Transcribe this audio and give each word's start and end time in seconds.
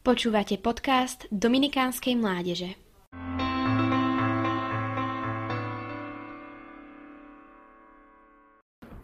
Počúvate 0.00 0.56
podcast 0.56 1.28
Dominikánskej 1.28 2.16
mládeže. 2.16 2.72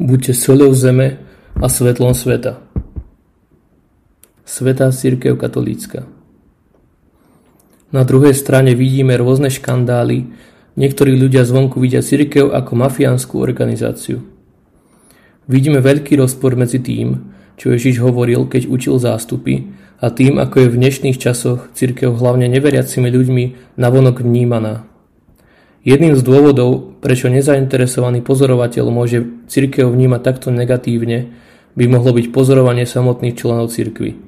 Buďte 0.00 0.32
soľou 0.32 0.72
zeme 0.72 1.20
a 1.60 1.68
svetlom 1.68 2.16
sveta. 2.16 2.64
Svetá 4.48 4.88
církev 4.88 5.36
katolícka. 5.36 6.08
Na 7.92 8.00
druhej 8.00 8.32
strane 8.32 8.72
vidíme 8.72 9.20
rôzne 9.20 9.52
škandály, 9.52 10.32
niektorí 10.80 11.12
ľudia 11.12 11.44
zvonku 11.44 11.76
vidia 11.76 12.00
církev 12.00 12.56
ako 12.56 12.72
mafiánsku 12.72 13.36
organizáciu. 13.36 14.24
Vidíme 15.44 15.84
veľký 15.84 16.16
rozpor 16.16 16.56
medzi 16.56 16.80
tým, 16.80 17.35
čo 17.56 17.72
Ježiš 17.72 18.04
hovoril, 18.04 18.48
keď 18.48 18.68
učil 18.68 19.00
zástupy, 19.00 19.68
a 19.96 20.12
tým, 20.12 20.36
ako 20.36 20.56
je 20.60 20.72
v 20.72 20.80
dnešných 20.80 21.16
časoch 21.16 21.72
cirkev 21.72 22.20
hlavne 22.20 22.52
neveriacimi 22.52 23.08
ľuďmi 23.08 23.44
navonok 23.80 24.20
vnímaná. 24.20 24.84
Jedným 25.86 26.18
z 26.18 26.22
dôvodov, 26.26 26.98
prečo 27.00 27.32
nezainteresovaný 27.32 28.20
pozorovateľ 28.20 28.84
môže 28.92 29.24
cirkev 29.48 29.88
vnímať 29.88 30.20
takto 30.20 30.48
negatívne, 30.52 31.32
by 31.78 31.84
mohlo 31.88 32.12
byť 32.12 32.28
pozorovanie 32.28 32.84
samotných 32.84 33.36
členov 33.38 33.72
cirkvy. 33.72 34.18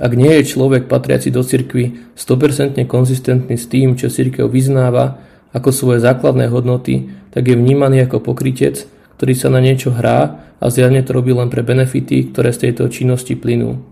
Ak 0.00 0.12
nie 0.16 0.32
je 0.40 0.48
človek 0.56 0.86
patriaci 0.86 1.32
do 1.32 1.42
cirkvy 1.42 2.14
100% 2.14 2.78
konzistentný 2.86 3.56
s 3.58 3.66
tým, 3.66 3.98
čo 3.98 4.12
cirkev 4.12 4.46
vyznáva 4.46 5.18
ako 5.50 5.74
svoje 5.74 5.98
základné 6.04 6.46
hodnoty, 6.52 7.10
tak 7.34 7.50
je 7.50 7.58
vnímaný 7.58 8.06
ako 8.06 8.22
pokrytec, 8.22 8.86
ktorý 9.20 9.36
sa 9.36 9.52
na 9.52 9.60
niečo 9.60 9.92
hrá 9.92 10.48
a 10.56 10.72
zjavne 10.72 11.04
to 11.04 11.12
robí 11.12 11.36
len 11.36 11.52
pre 11.52 11.60
benefity, 11.60 12.32
ktoré 12.32 12.56
z 12.56 12.72
tejto 12.72 12.88
činnosti 12.88 13.36
plynú. 13.36 13.84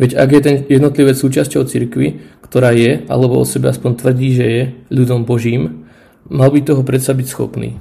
Veď 0.00 0.16
ak 0.16 0.28
je 0.32 0.40
ten 0.40 0.56
jednotlivec 0.64 1.12
súčasťou 1.12 1.68
cirkvy, 1.68 2.40
ktorá 2.40 2.72
je, 2.72 3.04
alebo 3.04 3.36
o 3.36 3.44
sebe 3.44 3.68
aspoň 3.68 4.00
tvrdí, 4.00 4.32
že 4.32 4.46
je 4.48 4.62
ľudom 4.88 5.28
Božím, 5.28 5.84
mal 6.24 6.48
by 6.48 6.64
toho 6.64 6.80
predsa 6.88 7.12
byť 7.12 7.26
schopný. 7.28 7.76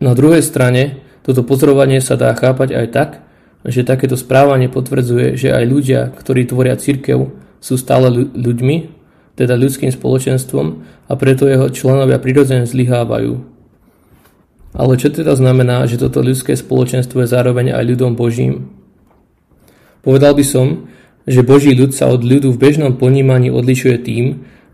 Na 0.00 0.16
druhej 0.16 0.40
strane, 0.40 1.04
toto 1.20 1.44
pozorovanie 1.44 2.00
sa 2.00 2.16
dá 2.16 2.32
chápať 2.32 2.72
aj 2.72 2.86
tak, 2.96 3.10
že 3.68 3.84
takéto 3.84 4.16
správanie 4.16 4.72
potvrdzuje, 4.72 5.36
že 5.36 5.52
aj 5.52 5.64
ľudia, 5.68 6.00
ktorí 6.16 6.48
tvoria 6.48 6.80
cirkev, 6.80 7.28
sú 7.60 7.76
stále 7.76 8.08
ľuďmi, 8.32 8.88
teda 9.36 9.52
ľudským 9.52 9.92
spoločenstvom 9.92 10.66
a 11.08 11.12
preto 11.20 11.44
jeho 11.44 11.68
členovia 11.68 12.16
prirodzene 12.16 12.64
zlyhávajú. 12.64 13.51
Ale 14.72 14.96
čo 14.96 15.12
teda 15.12 15.36
znamená, 15.36 15.84
že 15.84 16.00
toto 16.00 16.24
ľudské 16.24 16.56
spoločenstvo 16.56 17.24
je 17.24 17.28
zároveň 17.28 17.76
aj 17.76 17.84
ľudom 17.92 18.16
Božím? 18.16 18.72
Povedal 20.00 20.32
by 20.32 20.44
som, 20.44 20.88
že 21.28 21.46
Boží 21.46 21.76
ľud 21.76 21.92
sa 21.94 22.10
od 22.10 22.24
ľudu 22.24 22.50
v 22.56 22.60
bežnom 22.60 22.96
ponímaní 22.96 23.52
odlišuje 23.52 23.96
tým, 24.02 24.24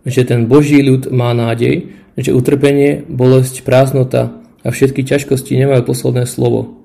že 0.06 0.24
ten 0.24 0.46
Boží 0.46 0.80
ľud 0.80 1.10
má 1.12 1.34
nádej, 1.34 1.92
že 2.16 2.32
utrpenie, 2.32 3.04
bolesť, 3.04 3.66
prázdnota 3.66 4.38
a 4.64 4.68
všetky 4.70 5.04
ťažkosti 5.04 5.58
nemajú 5.58 5.84
posledné 5.84 6.24
slovo. 6.24 6.78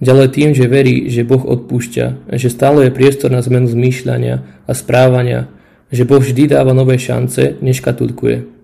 Ďalej 0.00 0.28
tým, 0.32 0.50
že 0.56 0.70
verí, 0.70 1.12
že 1.12 1.28
Boh 1.28 1.44
odpúšťa, 1.44 2.32
že 2.32 2.48
stále 2.48 2.88
je 2.88 2.96
priestor 2.96 3.28
na 3.28 3.44
zmenu 3.44 3.68
zmýšľania 3.68 4.64
a 4.64 4.72
správania, 4.72 5.52
že 5.92 6.08
Boh 6.08 6.22
vždy 6.22 6.56
dáva 6.56 6.72
nové 6.72 6.96
šance, 6.96 7.60
neškatulkuje. 7.60 8.59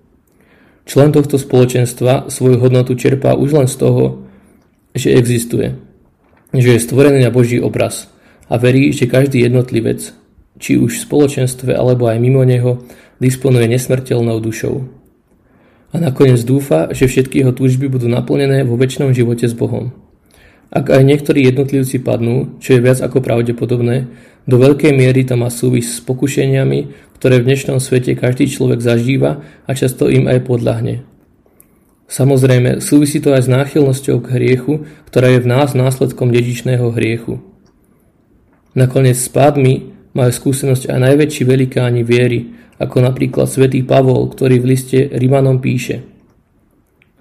Člen 0.86 1.10
tohto 1.10 1.36
spoločenstva 1.36 2.30
svoju 2.30 2.62
hodnotu 2.62 2.94
čerpá 2.94 3.34
už 3.34 3.58
len 3.58 3.68
z 3.68 3.76
toho, 3.82 4.22
že 4.94 5.12
existuje, 5.12 5.74
že 6.54 6.78
je 6.78 6.80
stvorený 6.80 7.26
na 7.26 7.34
Boží 7.34 7.58
obraz– 7.60 8.06
a 8.46 8.54
verí, 8.56 8.94
že 8.94 9.10
každý 9.10 9.42
jednotlivec, 9.46 10.14
či 10.58 10.78
už 10.78 11.02
v 11.02 11.04
spoločenstve 11.06 11.74
alebo 11.74 12.06
aj 12.06 12.18
mimo 12.22 12.46
neho, 12.46 12.86
disponuje 13.18 13.66
nesmrteľnou 13.66 14.38
dušou. 14.38 14.86
A 15.94 15.96
nakoniec 15.98 16.42
dúfa, 16.42 16.92
že 16.92 17.08
všetky 17.08 17.42
jeho 17.42 17.52
túžby 17.54 17.88
budú 17.88 18.06
naplnené 18.10 18.62
vo 18.66 18.76
väčšnom 18.76 19.14
živote 19.16 19.48
s 19.48 19.54
Bohom. 19.56 19.94
Ak 20.70 20.90
aj 20.90 21.02
niektorí 21.06 21.46
jednotlivci 21.46 22.02
padnú, 22.02 22.58
čo 22.58 22.74
je 22.74 22.84
viac 22.84 22.98
ako 22.98 23.22
pravdepodobné, 23.22 24.10
do 24.46 24.56
veľkej 24.58 24.94
miery 24.94 25.26
to 25.26 25.38
má 25.38 25.50
súvis 25.50 25.98
s 25.98 25.98
pokušeniami, 26.02 27.10
ktoré 27.18 27.42
v 27.42 27.48
dnešnom 27.50 27.78
svete 27.78 28.14
každý 28.18 28.50
človek 28.50 28.82
zažíva 28.82 29.42
a 29.66 29.70
často 29.74 30.10
im 30.10 30.26
aj 30.30 30.46
podľahne. 30.46 31.06
Samozrejme, 32.06 32.78
súvisí 32.78 33.18
to 33.18 33.34
aj 33.34 33.46
s 33.46 33.50
náchylnosťou 33.50 34.22
k 34.22 34.30
hriechu, 34.38 34.86
ktorá 35.10 35.34
je 35.34 35.42
v 35.42 35.50
nás 35.50 35.74
následkom 35.74 36.30
dedičného 36.30 36.94
hriechu. 36.94 37.42
Nakoniec 38.78 39.18
s 39.18 39.26
pádmi 39.26 39.90
majú 40.14 40.30
skúsenosť 40.30 40.86
aj 40.86 40.98
najväčší 41.02 41.42
velikáni 41.42 42.06
viery, 42.06 42.54
ako 42.78 43.02
napríklad 43.02 43.50
svätý 43.50 43.82
Pavol, 43.82 44.30
ktorý 44.30 44.62
v 44.62 44.68
liste 44.76 44.98
Rimanom 45.10 45.58
píše 45.58 46.04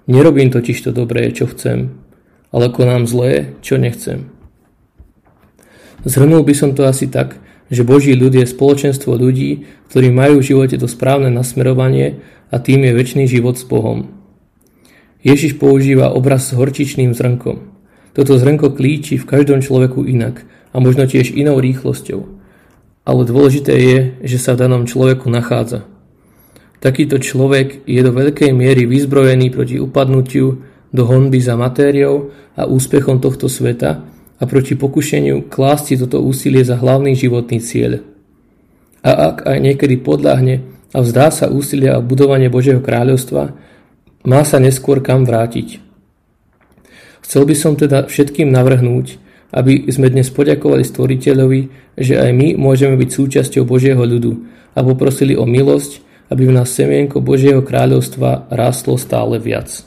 Nerobím 0.06 0.54
totiž 0.54 0.86
to 0.86 0.90
dobré, 0.94 1.34
čo 1.34 1.50
chcem, 1.50 2.05
ale 2.50 2.70
konám 2.70 3.06
zlé, 3.06 3.54
čo 3.62 3.78
nechcem. 3.78 4.30
Zhrnul 6.06 6.46
by 6.46 6.54
som 6.54 6.70
to 6.74 6.86
asi 6.86 7.10
tak, 7.10 7.42
že 7.66 7.82
Boží 7.82 8.14
ľud 8.14 8.30
je 8.34 8.46
spoločenstvo 8.46 9.18
ľudí, 9.18 9.66
ktorí 9.90 10.14
majú 10.14 10.38
v 10.38 10.48
živote 10.54 10.78
to 10.78 10.86
správne 10.86 11.34
nasmerovanie 11.34 12.22
a 12.54 12.62
tým 12.62 12.86
je 12.86 12.92
väčší 12.94 13.26
život 13.26 13.58
s 13.58 13.66
Bohom. 13.66 14.14
Ježiš 15.26 15.58
používa 15.58 16.14
obraz 16.14 16.46
s 16.46 16.54
horčičným 16.54 17.10
zrnkom. 17.10 17.74
Toto 18.14 18.38
zrnko 18.38 18.78
klíči 18.78 19.18
v 19.18 19.26
každom 19.26 19.58
človeku 19.58 20.06
inak 20.06 20.46
a 20.70 20.78
možno 20.78 21.10
tiež 21.10 21.34
inou 21.34 21.58
rýchlosťou. 21.58 22.22
Ale 23.02 23.22
dôležité 23.26 23.74
je, 23.74 23.98
že 24.22 24.38
sa 24.38 24.54
v 24.54 24.62
danom 24.62 24.86
človeku 24.86 25.26
nachádza. 25.26 25.82
Takýto 26.78 27.18
človek 27.18 27.82
je 27.82 28.00
do 28.06 28.14
veľkej 28.14 28.54
miery 28.54 28.86
vyzbrojený 28.86 29.50
proti 29.50 29.82
upadnutiu 29.82 30.62
do 30.96 31.04
honby 31.04 31.44
za 31.44 31.52
matériou 31.60 32.32
a 32.56 32.64
úspechom 32.64 33.20
tohto 33.20 33.52
sveta 33.52 34.00
a 34.40 34.42
proti 34.48 34.72
pokušeniu 34.72 35.52
klásť 35.52 35.84
si 35.84 35.94
toto 36.00 36.24
úsilie 36.24 36.64
za 36.64 36.80
hlavný 36.80 37.12
životný 37.12 37.60
cieľ. 37.60 38.00
A 39.04 39.32
ak 39.32 39.36
aj 39.44 39.58
niekedy 39.60 40.00
podľahne 40.00 40.64
a 40.96 40.98
vzdá 41.04 41.28
sa 41.28 41.52
úsilia 41.52 42.00
o 42.00 42.04
budovanie 42.04 42.48
Božieho 42.48 42.80
kráľovstva, 42.80 43.52
má 44.26 44.40
sa 44.42 44.56
neskôr 44.56 45.04
kam 45.04 45.28
vrátiť. 45.28 45.84
Chcel 47.22 47.42
by 47.44 47.54
som 47.54 47.76
teda 47.76 48.08
všetkým 48.08 48.48
navrhnúť, 48.48 49.18
aby 49.54 49.86
sme 49.90 50.10
dnes 50.10 50.30
poďakovali 50.30 50.82
Stvoriteľovi, 50.82 51.60
že 51.98 52.18
aj 52.18 52.30
my 52.34 52.48
môžeme 52.58 52.98
byť 52.98 53.10
súčasťou 53.12 53.62
Božieho 53.62 54.02
ľudu 54.02 54.32
a 54.74 54.82
poprosili 54.82 55.38
o 55.38 55.46
milosť, 55.46 56.02
aby 56.30 56.50
v 56.50 56.56
nás 56.58 56.74
semienko 56.74 57.22
Božieho 57.22 57.62
kráľovstva 57.62 58.50
rástlo 58.50 58.98
stále 58.98 59.38
viac. 59.38 59.86